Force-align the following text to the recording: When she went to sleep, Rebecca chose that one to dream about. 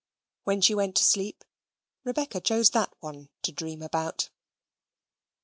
When 0.45 0.61
she 0.61 0.73
went 0.73 0.95
to 0.95 1.03
sleep, 1.03 1.43
Rebecca 2.03 2.41
chose 2.41 2.71
that 2.71 2.91
one 3.01 3.29
to 3.43 3.51
dream 3.51 3.83
about. 3.83 4.31